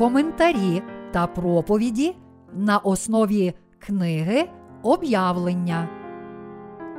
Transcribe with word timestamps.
коментарі 0.00 0.82
та 1.10 1.26
проповіді 1.26 2.16
на 2.52 2.78
основі 2.78 3.54
книги 3.78 4.48
об'явлення. 4.82 5.88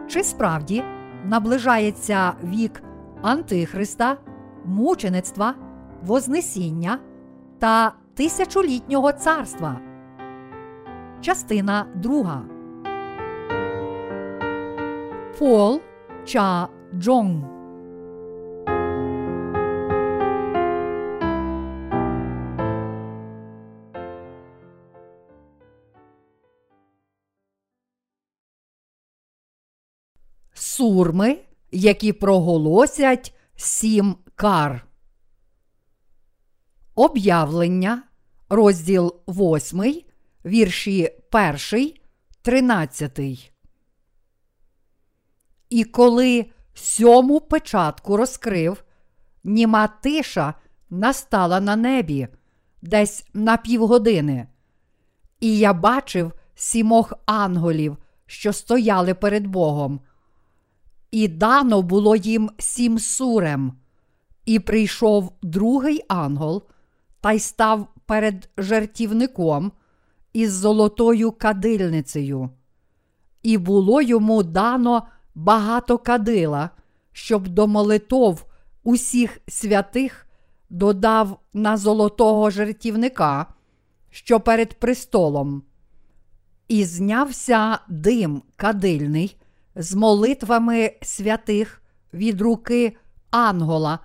Чи 0.07 0.23
справді 0.23 0.83
наближається 1.25 2.33
вік 2.43 2.83
Антихриста, 3.21 4.17
мучеництва, 4.65 5.53
Вознесіння 6.03 6.99
та 7.59 7.93
тисячолітнього 8.13 9.11
царства? 9.11 9.79
Частина 11.21 11.85
друга. 11.95 12.41
Пол 15.39 15.81
Ча 16.25 16.67
Джонг 16.95 17.60
Сурми, 30.81 31.37
які 31.71 32.13
проголосять 32.13 33.35
сім 33.55 34.15
кар. 34.35 34.87
Об'явлення, 36.95 38.03
розділ 38.49 39.15
8, 39.27 40.01
вірші 40.45 41.09
1, 41.71 41.93
13. 42.41 43.19
І 45.69 45.83
коли 45.83 46.45
сьому 46.73 47.41
печатку 47.41 48.17
розкрив, 48.17 48.83
німа 49.43 49.87
тиша 49.87 50.53
настала 50.89 51.59
на 51.59 51.75
небі 51.75 52.27
десь 52.81 53.25
на 53.33 53.57
півгодини. 53.57 54.47
І 55.39 55.57
я 55.57 55.73
бачив 55.73 56.33
сімох 56.55 57.13
анголів, 57.25 57.97
що 58.25 58.53
стояли 58.53 59.13
перед 59.13 59.47
Богом. 59.47 59.99
І 61.11 61.27
дано 61.27 61.81
було 61.81 62.15
їм 62.15 62.49
сім 62.57 62.99
сурем. 62.99 63.73
І 64.45 64.59
прийшов 64.59 65.33
другий 65.41 66.01
ангел 66.07 66.63
та 67.21 67.31
й 67.31 67.39
став 67.39 67.87
перед 68.05 68.49
жертівником 68.57 69.71
із 70.33 70.53
золотою 70.53 71.31
кадильницею. 71.31 72.49
І 73.43 73.57
було 73.57 74.01
йому 74.01 74.43
дано 74.43 75.07
багато 75.35 75.97
кадила, 75.97 76.69
щоб 77.11 77.47
до 77.47 77.67
молитов 77.67 78.45
усіх 78.83 79.41
святих 79.47 80.27
додав 80.69 81.39
на 81.53 81.77
золотого 81.77 82.49
жертівника, 82.49 83.45
що 84.09 84.39
перед 84.39 84.73
престолом. 84.73 85.63
І 86.67 86.85
знявся 86.85 87.79
дим 87.89 88.41
кадильний 88.55 89.40
з 89.75 89.95
молитвами 89.95 90.91
святих 91.01 91.81
від 92.13 92.41
руки 92.41 92.97
Ангола 93.31 93.99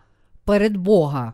перед 0.45 0.77
Бога. 0.77 1.33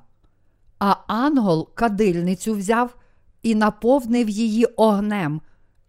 А 0.79 0.97
ангел 1.07 1.75
кадильницю 1.75 2.55
взяв 2.55 2.97
і 3.43 3.55
наповнив 3.55 4.29
її 4.29 4.65
огнем 4.65 5.41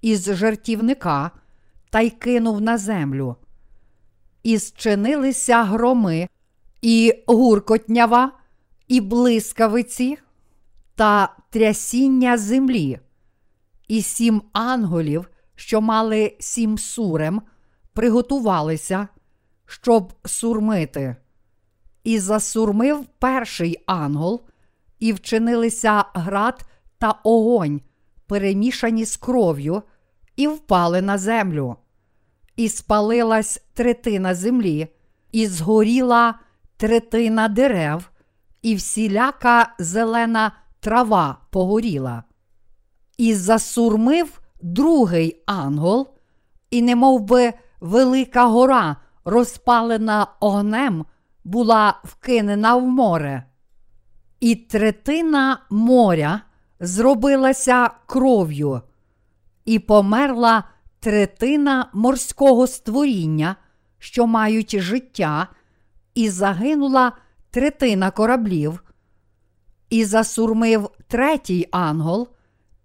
із 0.01 0.35
жертівника 0.35 1.31
та 1.89 2.01
й 2.01 2.09
кинув 2.09 2.61
на 2.61 2.77
землю. 2.77 3.35
І 4.43 4.57
зчинилися 4.57 5.63
громи, 5.63 6.27
і 6.81 7.23
гуркотнява, 7.27 8.31
і 8.87 9.01
блискавиці 9.01 10.17
та 10.95 11.35
трясіння 11.49 12.37
землі, 12.37 12.99
і 13.87 14.01
сім 14.01 14.41
анголів, 14.53 15.29
що 15.55 15.81
мали 15.81 16.37
сім 16.39 16.77
сурем, 16.77 17.41
приготувалися, 17.93 19.07
щоб 19.65 20.13
сурмити. 20.25 21.15
І 22.03 22.19
засурмив 22.19 23.05
перший 23.19 23.83
ангел, 23.85 24.41
і 24.99 25.13
вчинилися 25.13 26.05
град 26.13 26.65
та 26.97 27.11
огонь, 27.23 27.81
перемішані 28.27 29.05
з 29.05 29.17
кров'ю, 29.17 29.81
і 30.35 30.47
впали 30.47 31.01
на 31.01 31.17
землю. 31.17 31.75
І 32.55 32.69
спалилась 32.69 33.61
третина 33.73 34.35
землі, 34.35 34.87
і 35.31 35.47
згоріла 35.47 36.39
третина 36.77 37.47
дерев, 37.47 38.09
і 38.61 38.75
всіляка 38.75 39.75
зелена 39.79 40.51
трава 40.79 41.37
погоріла. 41.49 42.23
І 43.17 43.35
засурмив 43.35 44.41
другий 44.61 45.43
ангел, 45.45 46.07
і 46.71 46.81
немов 46.81 47.21
би 47.21 47.53
велика 47.83 48.45
гора, 48.45 48.95
розпалена 49.25 50.27
огнем, 50.39 51.05
була 51.43 51.99
вкинена 52.03 52.75
в 52.75 52.87
море. 52.87 53.43
І 54.39 54.55
третина 54.55 55.57
моря 55.69 56.41
зробилася 56.79 57.89
кров'ю, 58.05 58.81
і 59.65 59.79
померла 59.79 60.63
третина 60.99 61.89
морського 61.93 62.67
створіння, 62.67 63.55
що 63.99 64.27
мають 64.27 64.79
життя, 64.79 65.47
і 66.15 66.29
загинула 66.29 67.11
третина 67.51 68.11
кораблів, 68.11 68.83
і 69.89 70.05
засурмив 70.05 70.89
третій 71.07 71.67
ангел, 71.71 72.27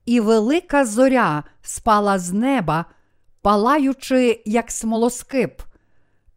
і 0.07 0.21
велика 0.21 0.85
зоря 0.85 1.45
спала 1.63 2.19
з 2.19 2.33
неба, 2.33 2.85
палаючи, 3.49 4.43
як 4.45 4.71
смолоскип, 4.71 5.63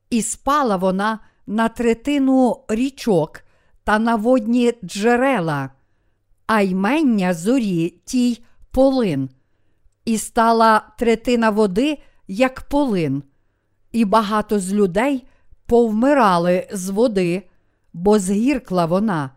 і 0.09 0.21
спала 0.21 0.75
вона 0.75 1.19
на 1.47 1.69
третину 1.69 2.65
річок 2.69 3.41
та 3.83 3.99
на 3.99 4.15
водні 4.15 4.73
джерела, 4.83 5.69
а 6.47 6.61
ймення 6.61 7.33
зорі 7.33 7.89
тій 8.05 8.43
полин, 8.71 9.29
і 10.05 10.17
стала 10.17 10.81
третина 10.97 11.49
води, 11.49 11.97
як 12.27 12.61
полин, 12.61 13.23
і 13.91 14.05
багато 14.05 14.59
з 14.59 14.73
людей 14.73 15.27
повмирали 15.65 16.67
з 16.71 16.89
води, 16.89 17.43
бо 17.93 18.19
згіркла 18.19 18.85
вона, 18.85 19.31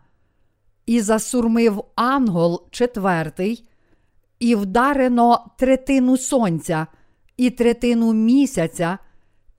і 0.85 1.01
засурмив 1.01 1.83
ангел 1.95 2.67
четвертий, 2.71 3.67
і 4.39 4.55
вдарено 4.55 5.51
третину 5.57 6.17
сонця, 6.17 6.87
і 7.37 7.49
третину 7.49 8.13
місяця, 8.13 8.97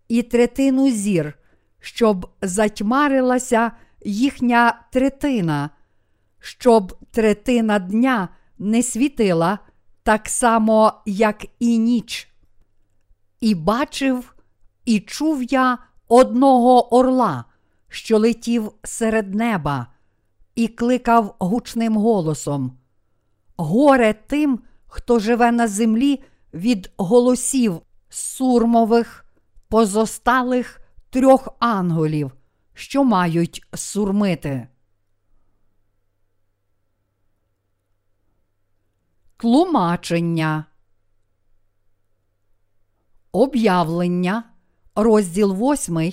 і 0.08 0.22
третину 0.22 0.90
зір, 0.90 1.38
щоб 1.80 2.30
затьмарилася 2.42 3.72
їхня 4.04 4.80
третина, 4.92 5.70
щоб 6.38 6.98
третина 7.10 7.78
дня 7.78 8.28
не 8.58 8.82
світила 8.82 9.58
так 10.02 10.28
само, 10.28 10.92
як 11.06 11.46
і 11.58 11.78
ніч. 11.78 12.28
І 13.40 13.54
бачив, 13.54 14.34
і 14.84 15.00
чув 15.00 15.42
я 15.42 15.78
одного 16.08 16.94
орла, 16.94 17.44
що 17.88 18.18
летів 18.18 18.72
серед 18.84 19.34
неба, 19.34 19.86
і 20.54 20.68
кликав 20.68 21.34
гучним 21.38 21.96
голосом: 21.96 22.78
Горе 23.56 24.14
тим, 24.26 24.60
хто 24.86 25.18
живе 25.18 25.52
на 25.52 25.68
землі 25.68 26.22
від 26.56 26.90
голосів 26.96 27.82
сурмових, 28.08 29.24
позосталих 29.68 30.80
трьох 31.10 31.48
анголів, 31.58 32.32
що 32.74 33.04
мають 33.04 33.62
сурмити. 33.74 34.68
Тлумачення. 39.36 40.64
Об'явлення, 43.32 44.44
розділ 44.94 45.72
8, 45.72 46.12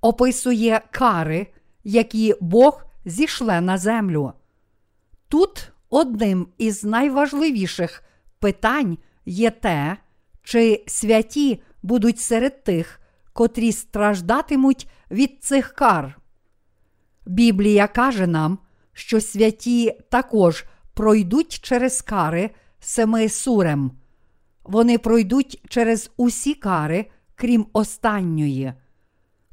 описує 0.00 0.80
кари, 0.90 1.46
які 1.84 2.34
Бог 2.40 2.84
зішле 3.04 3.60
на 3.60 3.78
землю. 3.78 4.32
Тут 5.28 5.72
одним 5.90 6.48
із 6.58 6.84
найважливіших 6.84 8.04
питань 8.38 8.98
є 9.26 9.50
те, 9.50 9.96
чи 10.42 10.84
святі 10.86 11.62
будуть 11.82 12.20
серед 12.20 12.64
тих, 12.64 13.00
котрі 13.32 13.72
страждатимуть 13.72 14.88
від 15.10 15.44
цих 15.44 15.72
кар. 15.72 16.20
Біблія 17.26 17.86
каже 17.86 18.26
нам, 18.26 18.58
що 18.92 19.20
святі 19.20 19.98
також 20.10 20.64
пройдуть 20.94 21.60
через 21.60 22.02
кари 22.02 22.50
семи 22.80 23.28
сурем. 23.28 23.90
Вони 24.64 24.98
пройдуть 24.98 25.62
через 25.68 26.10
усі 26.16 26.54
кари, 26.54 27.06
крім 27.34 27.66
останньої. 27.72 28.72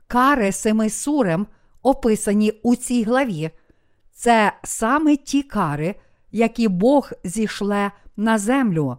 Кари 0.07 0.51
семи 0.51 0.89
сурем, 0.89 1.47
описані 1.81 2.51
у 2.51 2.75
цій 2.75 3.03
главі, 3.03 3.49
це 4.13 4.53
саме 4.63 5.15
ті 5.15 5.43
кари, 5.43 5.95
які 6.31 6.67
Бог 6.67 7.11
зішле 7.23 7.91
на 8.17 8.37
землю. 8.37 8.97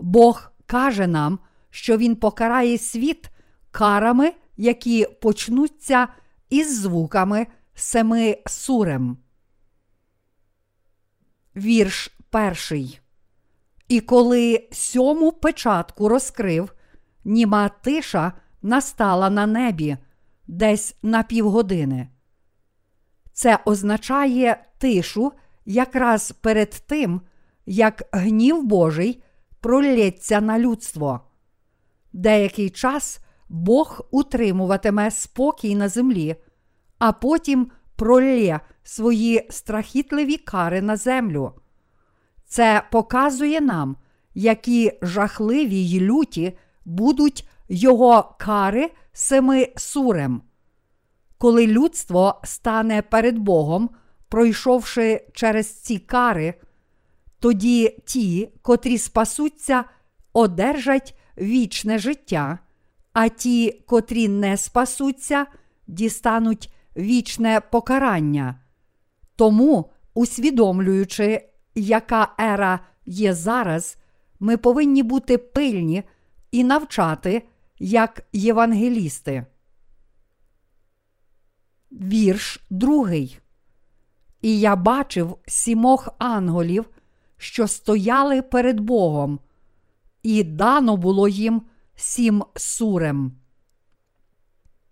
Бог 0.00 0.52
каже 0.66 1.06
нам, 1.06 1.38
що 1.70 1.96
Він 1.96 2.16
покарає 2.16 2.78
світ 2.78 3.30
карами, 3.70 4.32
які 4.56 5.06
почнуться 5.22 6.08
із 6.50 6.80
звуками 6.80 7.46
семи 7.74 8.38
сурем. 8.46 9.18
Вірш 11.56 12.12
перший. 12.30 13.00
І 13.88 14.00
коли 14.00 14.68
сьому 14.72 15.32
печатку 15.32 16.08
розкрив, 16.08 16.72
німа 17.24 17.68
тиша 17.68 18.32
настала 18.62 19.30
на 19.30 19.46
небі 19.46 19.96
десь 20.46 20.96
на 21.02 21.22
півгодини. 21.22 22.08
Це 23.32 23.58
означає 23.64 24.64
тишу 24.78 25.32
якраз 25.64 26.32
перед 26.32 26.70
тим, 26.70 27.20
як 27.66 28.02
гнів 28.12 28.62
Божий 28.62 29.22
пролється 29.60 30.40
на 30.40 30.58
людство. 30.58 31.20
Деякий 32.12 32.70
час 32.70 33.20
Бог 33.48 34.00
утримуватиме 34.10 35.10
спокій 35.10 35.74
на 35.74 35.88
землі, 35.88 36.36
а 36.98 37.12
потім 37.12 37.70
пролє 37.96 38.60
свої 38.82 39.46
страхітливі 39.50 40.36
кари 40.36 40.82
на 40.82 40.96
землю. 40.96 41.52
Це 42.46 42.82
показує 42.92 43.60
нам, 43.60 43.96
які 44.34 44.98
жахливі 45.02 45.76
й 45.76 46.00
люті 46.00 46.58
будуть 46.84 47.48
його 47.68 48.36
кари 48.38 48.90
семи 49.12 49.72
сурем. 49.76 50.42
Коли 51.38 51.66
людство 51.66 52.40
стане 52.44 53.02
перед 53.02 53.38
Богом, 53.38 53.90
пройшовши 54.28 55.26
через 55.32 55.82
ці 55.82 55.98
кари, 55.98 56.54
тоді 57.40 57.96
ті, 58.04 58.52
котрі 58.62 58.98
спасуться, 58.98 59.84
одержать 60.32 61.18
вічне 61.38 61.98
життя, 61.98 62.58
а 63.12 63.28
ті, 63.28 63.82
котрі 63.86 64.28
не 64.28 64.56
спасуться, 64.56 65.46
дістануть 65.86 66.72
вічне 66.96 67.60
покарання. 67.70 68.60
Тому, 69.36 69.90
усвідомлюючи, 70.14 71.48
яка 71.74 72.34
ера 72.40 72.80
є 73.06 73.34
зараз, 73.34 73.96
ми 74.40 74.56
повинні 74.56 75.02
бути 75.02 75.38
пильні 75.38 76.02
і 76.50 76.64
навчати 76.64 77.42
як 77.78 78.26
євангелісти. 78.32 79.46
Вірш 81.92 82.60
другий. 82.70 83.38
І 84.42 84.60
я 84.60 84.76
бачив 84.76 85.38
сімох 85.46 86.08
анголів, 86.18 86.84
що 87.40 87.68
стояли 87.68 88.42
перед 88.42 88.80
Богом, 88.80 89.40
і 90.22 90.44
дано 90.44 90.96
було 90.96 91.28
їм 91.28 91.62
сім 91.96 92.44
сурем. 92.56 93.32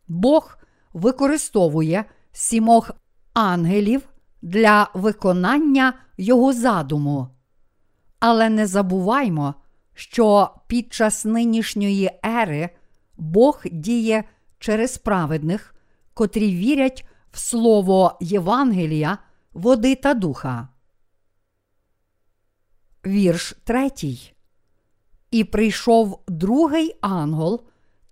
Бог 0.08 0.58
використовує 0.92 2.04
сімох 2.32 2.90
ангелів 3.34 4.08
для 4.42 4.90
виконання 4.94 5.92
його 6.16 6.52
задуму. 6.52 7.28
Але 8.20 8.48
не 8.48 8.66
забуваймо, 8.66 9.54
що 9.94 10.50
під 10.66 10.92
час 10.92 11.24
нинішньої 11.24 12.10
ери 12.24 12.70
Бог 13.16 13.62
діє 13.72 14.24
через 14.58 14.98
праведних, 14.98 15.74
котрі 16.14 16.56
вірять 16.56 17.04
в 17.32 17.38
слово 17.38 18.18
Євангелія, 18.20 19.18
води 19.52 19.94
та 19.94 20.14
духа. 20.14 20.68
Вірш 23.08 23.54
третій. 23.64 24.32
І 25.30 25.44
прийшов 25.44 26.22
другий 26.28 26.96
ангел 27.00 27.62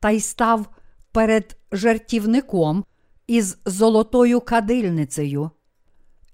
та 0.00 0.10
й 0.10 0.20
став 0.20 0.66
перед 1.12 1.56
жертівником 1.72 2.84
із 3.26 3.58
золотою 3.64 4.40
кадильницею. 4.40 5.50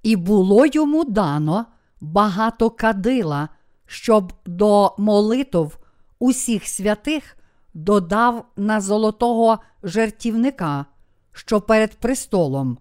І 0.03 0.17
було 0.17 0.67
йому 0.67 1.05
дано 1.05 1.67
багато 2.01 2.71
кадила, 2.71 3.49
щоб 3.87 4.33
до 4.47 4.95
молитов 4.99 5.79
усіх 6.19 6.67
святих 6.67 7.37
додав 7.75 8.47
на 8.57 8.81
золотого 8.81 9.59
жертівника, 9.83 10.87
що 11.33 11.61
перед 11.61 11.95
престолом. 11.95 12.79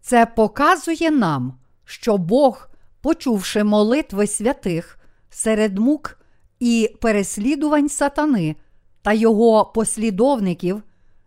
Це 0.00 0.26
показує 0.26 1.10
нам, 1.10 1.58
що 1.84 2.18
Бог, 2.18 2.71
почувши 3.02 3.64
молитви 3.64 4.26
святих 4.26 4.98
серед 5.30 5.78
мук 5.78 6.18
і 6.60 6.96
переслідувань 7.00 7.88
сатани 7.88 8.56
та 9.02 9.12
його 9.12 9.64
послідовників, 9.64 10.82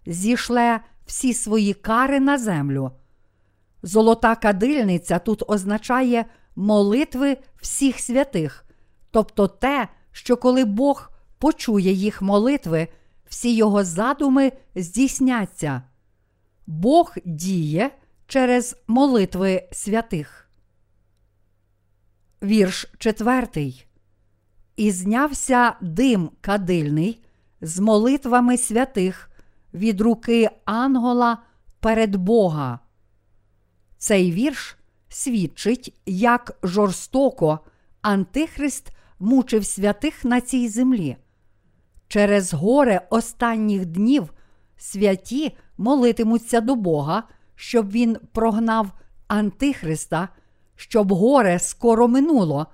зійшле 0.05 0.79
всі 1.05 1.33
свої 1.33 1.73
кари 1.73 2.19
на 2.19 2.37
землю. 2.37 2.91
Золота 3.83 4.35
кадильниця 4.35 5.19
тут 5.19 5.43
означає 5.47 6.25
молитви 6.55 7.37
всіх 7.61 7.99
святих, 7.99 8.65
тобто 9.11 9.47
те, 9.47 9.87
що 10.11 10.37
коли 10.37 10.65
Бог 10.65 11.11
почує 11.39 11.91
їх 11.91 12.21
молитви, 12.21 12.87
всі 13.25 13.55
його 13.55 13.83
задуми 13.83 14.51
здійсняться. 14.75 15.81
Бог 16.67 17.15
діє 17.25 17.91
через 18.27 18.77
молитви 18.87 19.63
святих. 19.71 20.44
Вірш 22.45 22.85
четвертий. 22.97 23.85
І 24.75 24.91
знявся 24.91 25.73
дим 25.81 26.29
кадильний 26.41 27.23
з 27.61 27.79
молитвами 27.79 28.57
святих 28.57 29.29
від 29.73 30.01
руки 30.01 30.49
Ангола 30.65 31.37
перед 31.79 32.15
Бога. 32.15 32.79
Цей 33.97 34.31
вірш 34.31 34.77
свідчить, 35.09 35.93
як 36.05 36.57
жорстоко 36.63 37.59
Антихрист 38.01 38.91
мучив 39.19 39.65
святих 39.65 40.25
на 40.25 40.41
цій 40.41 40.67
землі. 40.67 41.17
Через 42.07 42.53
горе 42.53 43.07
останніх 43.09 43.85
днів 43.85 44.33
святі 44.77 45.57
молитимуться 45.77 46.61
до 46.61 46.75
Бога, 46.75 47.23
щоб 47.55 47.91
він 47.91 48.17
прогнав 48.31 48.91
Антихриста, 49.27 50.29
щоб 50.75 51.13
горе 51.13 51.59
скоро 51.59 52.07
минуло, 52.07 52.67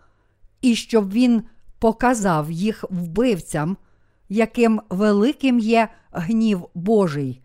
і 0.61 0.75
щоб 0.75 1.11
він 1.11 1.43
показав 1.79 2.51
їх 2.51 2.85
вбивцям, 2.89 3.77
яким 4.29 4.81
великим 4.89 5.59
є 5.59 5.87
гнів 6.11 6.67
Божий. 6.73 7.41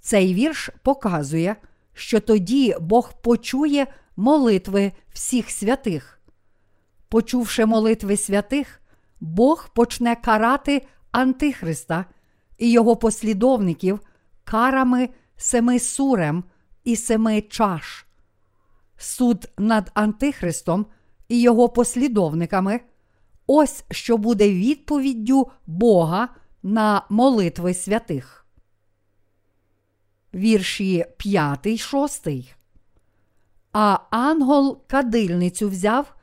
Цей 0.00 0.34
вірш 0.34 0.70
показує, 0.82 1.56
що 1.92 2.20
тоді 2.20 2.76
Бог 2.80 3.12
почує 3.22 3.86
молитви 4.16 4.92
всіх 5.12 5.50
святих. 5.50 6.20
Почувши 7.08 7.66
молитви 7.66 8.16
святих, 8.16 8.80
Бог 9.20 9.68
почне 9.74 10.16
карати 10.16 10.86
Антихриста 11.12 12.04
і 12.58 12.70
його 12.70 12.96
послідовників 12.96 14.00
карами 14.44 15.08
семи 15.36 15.78
сурем 15.78 16.44
і 16.84 16.96
семи 16.96 17.40
чаш. 17.40 18.06
Суд 18.96 19.48
над 19.58 19.90
Антихристом 19.94 20.86
і 21.28 21.40
його 21.40 21.68
послідовниками. 21.68 22.80
Ось 23.46 23.84
що 23.90 24.16
буде 24.16 24.50
відповіддю 24.50 25.50
Бога 25.66 26.28
на 26.62 27.02
молитви 27.10 27.74
святих. 27.74 28.46
Вірші 30.34 31.04
5, 31.16 31.78
6. 31.78 32.28
А 33.72 33.98
ангел 34.10 34.82
кадильницю 34.86 35.68
взяв 35.68 36.14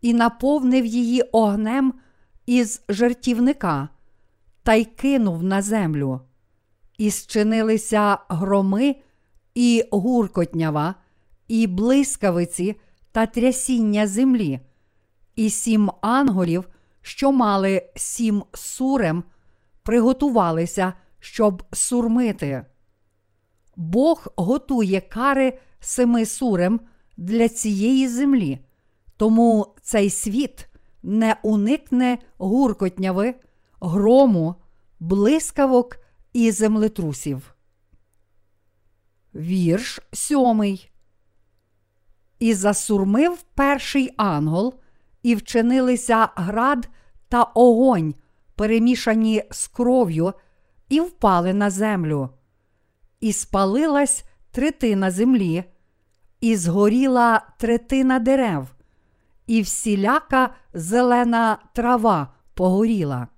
і 0.00 0.14
наповнив 0.14 0.86
її 0.86 1.22
огнем 1.22 1.94
із 2.46 2.82
жертівника 2.88 3.88
та 4.62 4.74
й 4.74 4.84
кинув 4.84 5.42
на 5.42 5.62
землю. 5.62 6.20
І 6.98 7.10
зчинилися 7.10 8.18
громи 8.28 8.96
і 9.54 9.84
гуркотнява, 9.90 10.94
і 11.48 11.66
блискавиці 11.66 12.76
та 13.12 13.26
трясіння 13.26 14.06
землі, 14.06 14.60
і 15.36 15.50
сім 15.50 15.90
анголів, 16.00 16.68
що 17.02 17.32
мали 17.32 17.90
сім 17.96 18.44
сурем, 18.54 19.24
приготувалися, 19.82 20.92
щоб 21.20 21.62
сурмити. 21.72 22.64
Бог 23.76 24.26
готує 24.36 25.00
кари 25.00 25.58
семи 25.80 26.26
сурем 26.26 26.80
для 27.16 27.48
цієї 27.48 28.08
землі, 28.08 28.58
тому 29.16 29.74
цей 29.82 30.10
світ 30.10 30.68
не 31.02 31.36
уникне 31.42 32.18
гуркотняви, 32.38 33.34
грому, 33.80 34.54
блискавок 35.00 35.96
і 36.32 36.50
землетрусів. 36.50 37.54
Вірш 39.34 40.00
сьомий. 40.12 40.90
І 42.38 42.54
засурмив 42.54 43.42
перший 43.54 44.14
ангел, 44.16 44.74
і 45.22 45.34
вчинилися 45.34 46.28
град 46.36 46.88
та 47.28 47.42
огонь, 47.42 48.14
перемішані 48.54 49.42
з 49.50 49.66
кров'ю, 49.68 50.32
і 50.88 51.00
впали 51.00 51.54
на 51.54 51.70
землю. 51.70 52.30
І 53.20 53.32
спалилась 53.32 54.24
третина 54.50 55.10
землі, 55.10 55.64
і 56.40 56.56
згоріла 56.56 57.42
третина 57.58 58.18
дерев, 58.18 58.66
і 59.46 59.62
всіляка 59.62 60.54
зелена 60.74 61.58
трава 61.72 62.34
погоріла. 62.54 63.28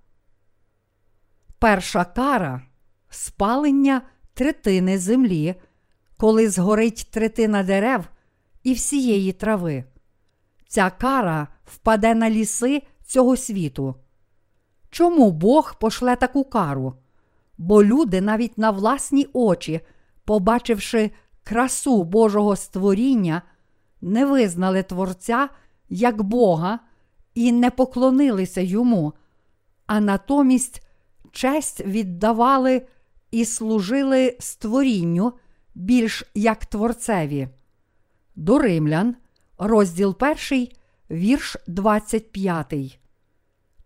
Перша 1.59 2.05
кара 2.05 2.63
спалення 3.11 4.03
третини 4.35 4.99
землі, 4.99 5.55
коли 6.17 6.49
згорить 6.51 7.09
третина 7.11 7.63
дерев 7.63 8.05
і 8.63 8.73
всієї 8.73 9.33
трави. 9.33 9.85
Ця 10.69 10.91
кара 10.91 11.49
впаде 11.65 12.15
на 12.15 12.31
ліси 12.31 12.83
цього 13.07 13.37
світу. 13.37 13.95
Чому 14.91 15.31
Бог 15.31 15.79
пошле 15.79 16.17
таку 16.17 16.45
кару? 16.45 16.95
Бо 17.59 17.85
люди 17.85 18.21
навіть 18.21 18.59
на 18.59 18.71
власні 18.71 19.27
очі, 19.33 19.81
побачивши 20.25 21.11
красу 21.45 22.05
Божого 22.05 22.57
створіння, 22.57 23.43
не 24.01 24.27
визнали 24.27 24.83
Творця 24.83 25.49
як 25.89 26.23
Бога 26.23 26.79
і 27.35 27.53
не 27.53 27.71
поклонилися 27.71 28.61
йому, 28.61 29.13
а 29.87 30.01
натомість 30.01 30.87
честь 31.33 31.81
віддавали 31.81 32.87
і 33.31 33.45
служили 33.45 34.37
створінню 34.41 35.33
більш 35.75 36.25
як 36.35 36.67
Творцеві. 36.67 37.49
До 38.37 38.59
Римлян, 38.59 39.17
розділ 39.59 40.17
1, 40.51 40.69
вірш 41.11 41.57
25. 41.67 43.01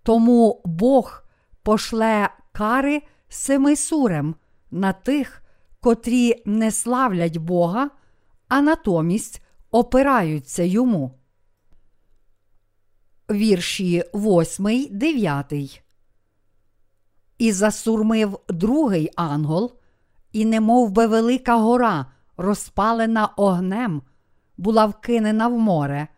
Тому 0.02 0.62
Бог 0.64 1.24
пошле 1.62 2.28
кари 2.52 3.02
семи 3.28 3.76
сурем 3.76 4.34
на 4.70 4.92
тих, 4.92 5.42
котрі 5.80 6.42
не 6.46 6.70
славлять 6.70 7.36
Бога, 7.36 7.90
а 8.48 8.60
натомість 8.60 9.42
опираються 9.70 10.62
йому. 10.62 11.18
Вірші 13.30 14.04
8, 14.14 14.86
9. 14.90 15.82
І 17.38 17.52
засурмив 17.52 18.40
другий 18.48 19.10
ангел, 19.16 19.72
і 20.32 20.44
немов 20.44 20.90
би 20.90 21.06
велика 21.06 21.56
гора, 21.56 22.06
розпалена 22.36 23.26
огнем, 23.26 24.02
була 24.56 24.87
вкинена 24.87 25.49
в 25.49 25.58
море, 25.58 26.08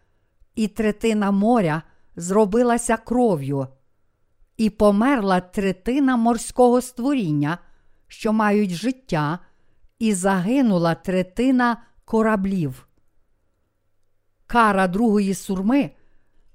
і 0.55 0.69
третина 0.69 1.31
моря 1.31 1.83
зробилася 2.17 2.97
кров'ю, 2.97 3.67
і 4.57 4.71
померла 4.71 5.41
третина 5.41 6.17
морського 6.17 6.81
створіння, 6.81 7.59
що 8.09 8.33
мають 8.33 8.71
життя, 8.71 9.39
і 9.99 10.15
загинула 10.15 10.95
третина 10.95 11.83
кораблів. 12.05 12.89
Кара 14.47 14.89
другої 14.89 15.35
сурми 15.35 15.91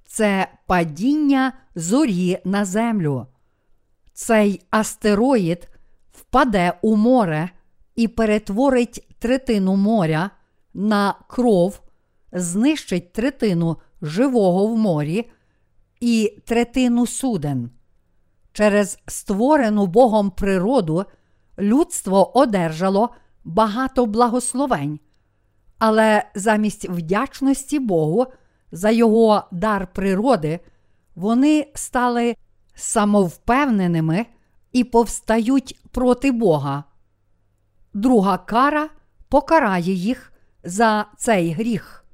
це 0.06 0.48
падіння 0.68 1.54
зорі 1.76 2.40
на 2.46 2.66
землю. 2.66 3.28
Цей 4.14 4.62
астероїд 4.70 5.70
впаде 6.12 6.74
у 6.82 6.96
море 6.96 7.50
і 7.96 8.08
перетворить 8.08 9.08
третину 9.20 9.76
моря 9.76 10.30
на 10.74 11.16
кров, 11.28 11.82
знищить 12.32 13.14
третину 13.14 13.78
живого 14.02 14.68
в 14.68 14.78
морі 14.78 15.32
і 16.00 16.38
третину 16.46 17.08
суден. 17.08 17.70
Через 18.54 19.00
створену 19.08 19.86
Богом 19.86 20.32
природу 20.32 21.06
людство 21.60 22.38
одержало 22.38 23.10
багато 23.44 24.06
благословень, 24.06 25.00
але 25.80 26.24
замість 26.36 26.90
вдячності 26.90 27.80
Богу 27.80 28.26
за 28.72 28.90
його 28.90 29.44
дар 29.52 29.88
природи 29.94 30.60
вони 31.16 31.72
стали 31.76 32.36
самовпевненими 32.76 34.26
і 34.72 34.84
повстають 34.84 35.80
проти 35.92 36.32
Бога. 36.32 36.84
Друга 37.94 38.38
кара 38.38 38.90
покарає 39.30 39.94
їх 39.94 40.31
за 40.64 41.06
цей 41.18 41.52
гріх. 41.54 42.06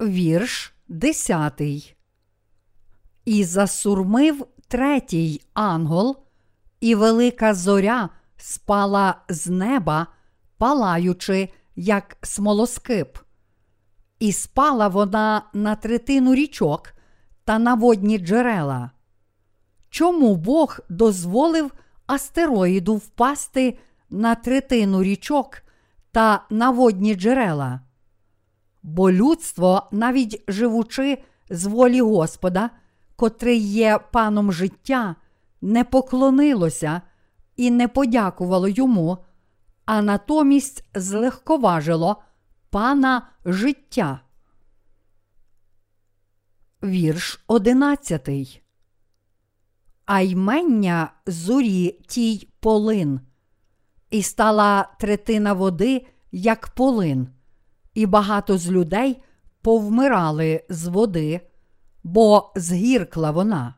Вірш 0.00 0.74
десятий. 0.88 1.96
І 3.24 3.44
засурмив 3.44 4.46
третій 4.68 5.40
ангел, 5.54 6.16
і 6.80 6.94
велика 6.94 7.54
зоря 7.54 8.08
спала 8.36 9.14
з 9.28 9.46
неба, 9.46 10.06
палаючи, 10.58 11.48
як 11.76 12.16
смолоскип. 12.22 13.18
І 14.18 14.32
спала 14.32 14.88
вона 14.88 15.42
на 15.54 15.76
третину 15.76 16.34
річок 16.34 16.92
та 17.44 17.58
на 17.58 17.74
водні 17.74 18.18
джерела. 18.18 18.90
Чому 19.90 20.36
Бог 20.36 20.80
дозволив 20.88 21.72
астероїду 22.06 22.96
впасти 22.96 23.78
на 24.10 24.34
третину 24.34 25.02
річок 25.02 25.63
та 26.14 26.46
на 26.50 26.70
водні 26.70 27.14
джерела? 27.14 27.80
Бо 28.82 29.12
людство, 29.12 29.88
навіть 29.92 30.44
живучи 30.48 31.18
з 31.50 31.66
волі 31.66 32.00
Господа, 32.00 32.70
котрий 33.16 33.58
є 33.58 33.98
паном 34.12 34.52
життя, 34.52 35.16
не 35.60 35.84
поклонилося 35.84 37.02
і 37.56 37.70
не 37.70 37.88
подякувало 37.88 38.68
йому, 38.68 39.18
а 39.84 40.02
натомість 40.02 40.84
злегковажило 40.94 42.22
пана 42.70 43.26
життя. 43.44 44.20
Вірш 46.82 47.44
одинадцятий. 47.46 48.62
А 50.06 50.20
ймення 50.20 51.12
зорі 51.26 52.00
тій 52.06 52.48
полин, 52.60 53.20
і 54.14 54.22
стала 54.22 54.88
третина 54.98 55.52
води, 55.52 56.06
як 56.32 56.68
полин, 56.68 57.28
і 57.94 58.06
багато 58.06 58.58
з 58.58 58.70
людей 58.70 59.22
повмирали 59.62 60.64
з 60.68 60.86
води, 60.86 61.40
бо 62.04 62.52
згіркла 62.56 63.30
вона. 63.30 63.74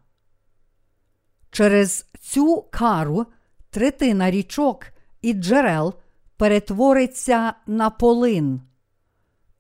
Через 1.50 2.11
цю 2.21 2.62
кару 2.71 3.26
третина 3.71 4.31
річок 4.31 4.87
і 5.23 5.33
джерел 5.33 5.95
перетвориться 6.37 7.55
на 7.66 7.90
полин, 7.90 8.61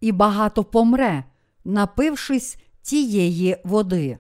і 0.00 0.12
багато 0.12 0.64
помре, 0.64 1.24
напившись 1.64 2.58
тієї 2.82 3.56
води. 3.64 4.18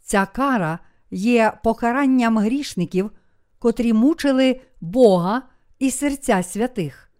Ця 0.00 0.26
кара 0.26 0.78
є 1.10 1.58
покаранням 1.64 2.38
грішників, 2.38 3.10
котрі 3.58 3.92
мучили 3.92 4.60
Бога 4.80 5.42
і 5.78 5.90
серця 5.90 6.42
святих. 6.42 7.10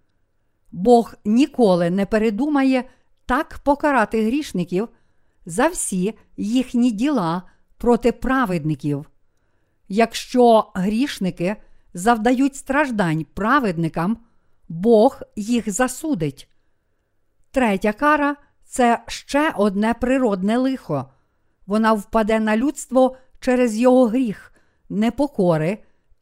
Бог 0.73 1.15
ніколи 1.25 1.91
не 1.91 2.07
передумає 2.07 2.85
так 3.27 3.59
покарати 3.65 4.27
грішників 4.27 4.89
за 5.47 5.69
всі 5.69 6.15
їхні 6.37 6.91
діла 6.91 7.43
проти 7.77 8.13
праведників. 8.13 9.11
Якщо 9.89 10.71
грішники 10.75 11.57
завдають 11.95 12.57
страждань 12.57 13.27
праведникам, 13.35 14.19
Бог 14.69 15.21
їх 15.37 15.71
засудить. 15.71 16.49
Третя 17.51 17.93
кара 17.93 18.37
це 18.65 19.03
ще 19.07 19.53
одне 19.57 19.95
природне 19.95 20.59
лихо. 20.59 21.11
Вона 21.67 21.93
впаде 21.93 22.41
на 22.41 22.57
людство 22.57 23.17
через 23.41 23.77
його 23.77 24.07
гріх, 24.07 24.53
непокори 24.89 25.79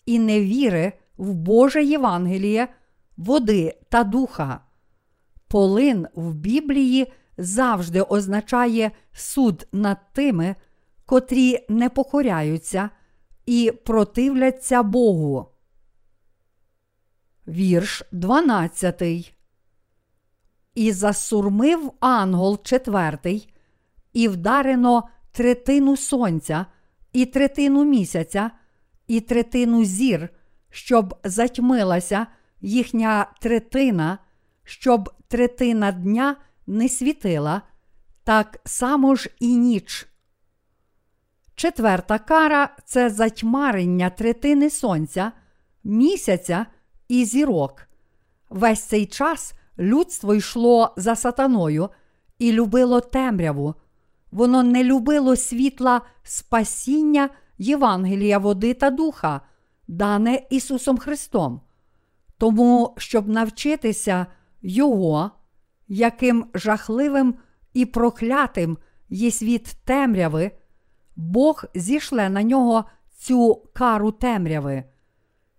і 0.06 0.18
невіри 0.18 0.92
в 1.16 1.34
Боже 1.34 1.84
Євангеліє, 1.84 2.68
води 3.16 3.78
та 3.88 4.04
духа. 4.04 4.60
Полин 5.48 6.06
в 6.14 6.34
Біблії 6.34 7.12
завжди 7.38 8.02
означає 8.02 8.90
суд 9.12 9.68
над 9.72 10.12
тими, 10.12 10.56
котрі 11.06 11.66
не 11.68 11.88
покоряються 11.88 12.90
і 13.46 13.72
противляться 13.84 14.82
Богу. 14.82 15.48
Вірш 17.48 18.02
12. 18.12 19.02
І 20.74 20.92
засурмив 20.92 21.92
ангел 22.00 22.62
четвертий, 22.62 23.54
і 24.12 24.28
вдарено 24.28 25.08
третину 25.32 25.96
сонця, 25.96 26.66
і 27.12 27.26
третину 27.26 27.84
місяця, 27.84 28.50
і 29.06 29.20
третину 29.20 29.84
зір, 29.84 30.28
щоб 30.74 31.14
затьмилася 31.24 32.26
їхня 32.60 33.26
третина, 33.40 34.18
щоб 34.64 35.10
третина 35.28 35.92
дня 35.92 36.36
не 36.66 36.88
світила, 36.88 37.62
так 38.24 38.60
само 38.64 39.14
ж 39.14 39.30
і 39.40 39.56
ніч. 39.56 40.06
Четверта 41.54 42.18
кара 42.18 42.76
це 42.84 43.10
затьмарення 43.10 44.10
третини 44.10 44.70
сонця, 44.70 45.32
місяця 45.84 46.66
і 47.08 47.24
зірок. 47.24 47.88
Весь 48.50 48.82
цей 48.82 49.06
час 49.06 49.54
людство 49.78 50.34
йшло 50.34 50.94
за 50.96 51.16
сатаною 51.16 51.90
і 52.38 52.52
любило 52.52 53.00
темряву. 53.00 53.74
Воно 54.30 54.62
не 54.62 54.84
любило 54.84 55.36
світла 55.36 56.00
спасіння 56.22 57.30
Євангелія 57.58 58.38
води 58.38 58.74
та 58.74 58.90
духа, 58.90 59.40
дане 59.88 60.42
Ісусом 60.50 60.98
Христом. 60.98 61.60
Тому, 62.38 62.94
щоб 62.98 63.28
навчитися 63.28 64.26
Його, 64.62 65.30
яким 65.88 66.46
жахливим 66.54 67.34
і 67.72 67.86
проклятим 67.86 68.78
є 69.08 69.30
світ 69.30 69.76
темряви, 69.84 70.50
Бог 71.16 71.64
зішле 71.74 72.28
на 72.28 72.42
нього 72.42 72.84
цю 73.18 73.62
кару 73.74 74.12
темряви. 74.12 74.84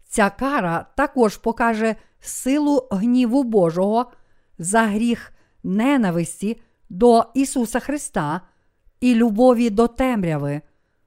Ця 0.07 0.29
кара 0.29 0.85
також 0.97 1.37
покаже 1.37 1.95
силу 2.19 2.87
гніву 2.91 3.43
Божого 3.43 4.11
за 4.57 4.81
гріх 4.81 5.33
ненависті 5.63 6.61
до 6.89 7.25
Ісуса 7.33 7.79
Христа 7.79 8.41
і 8.99 9.15
любові 9.15 9.69
до 9.69 9.87
темряви. 9.87 10.61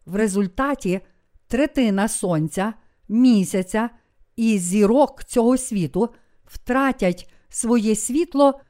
В 0.06 0.16
результаті 0.16 1.00
третина 1.46 2.08
сонця, 2.08 2.74
місяця 3.08 3.90
і 4.36 4.58
зірок 4.58 5.24
цього 5.24 5.56
світу 5.56 6.14
втратять 6.46 7.32
своє 7.48 7.96
світло 7.96 8.60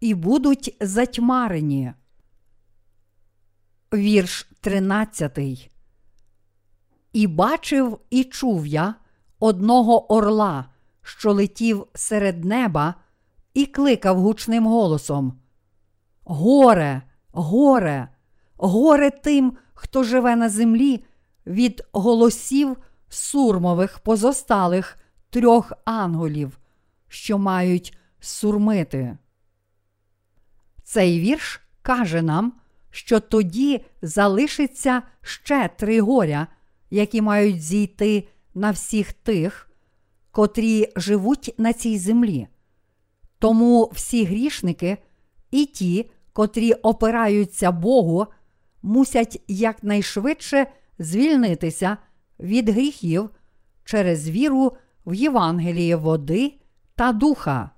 і 0.00 0.14
будуть 0.14 0.76
затьмарені. 0.80 1.92
Вірш 3.94 4.48
13. 4.60 5.38
І 7.12 7.26
бачив 7.26 7.98
і 8.10 8.24
чув 8.24 8.66
я 8.66 8.94
одного 9.38 10.12
орла, 10.12 10.68
що 11.02 11.32
летів 11.32 11.86
серед 11.94 12.44
неба, 12.44 12.94
і 13.54 13.66
кликав 13.66 14.20
гучним 14.20 14.66
голосом: 14.66 15.38
Горе, 16.24 17.02
горе, 17.32 18.08
горе 18.56 19.10
тим, 19.10 19.56
хто 19.74 20.02
живе 20.02 20.36
на 20.36 20.48
землі, 20.48 21.04
від 21.46 21.82
голосів 21.92 22.76
сурмових 23.08 23.98
позосталих 23.98 24.98
трьох 25.30 25.72
анголів, 25.84 26.58
що 27.08 27.38
мають 27.38 27.98
сурмити. 28.20 29.18
Цей 30.84 31.20
вірш 31.20 31.60
каже 31.82 32.22
нам, 32.22 32.52
що 32.90 33.20
тоді 33.20 33.84
залишиться 34.02 35.02
ще 35.22 35.70
три 35.76 36.00
горя, 36.00 36.46
які 36.90 37.22
мають 37.22 37.62
зійти 37.62 38.28
на 38.54 38.70
всіх 38.70 39.12
тих, 39.12 39.70
котрі 40.30 40.92
живуть 40.96 41.54
на 41.58 41.72
цій 41.72 41.98
землі. 41.98 42.48
Тому 43.38 43.90
всі 43.94 44.24
грішники 44.24 44.98
і 45.50 45.66
ті, 45.66 46.10
котрі 46.32 46.72
опираються 46.72 47.72
Богу, 47.72 48.26
мусять 48.82 49.42
якнайшвидше 49.48 50.66
звільнитися 50.98 51.96
від 52.40 52.68
гріхів 52.68 53.30
через 53.84 54.30
віру 54.30 54.76
в 55.06 55.14
Євангеліє 55.14 55.96
води 55.96 56.54
та 56.94 57.12
духа. 57.12 57.70